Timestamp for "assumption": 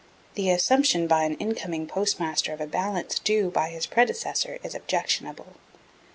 0.49-1.05